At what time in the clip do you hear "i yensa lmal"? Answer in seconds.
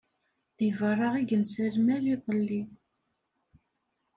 1.17-2.05